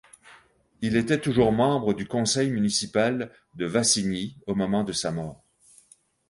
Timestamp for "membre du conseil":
1.51-2.49